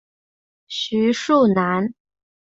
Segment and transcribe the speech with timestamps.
[0.67, 1.93] 徐树楠。